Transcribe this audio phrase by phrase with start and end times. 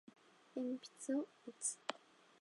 [0.55, 1.77] 鉛筆を持つ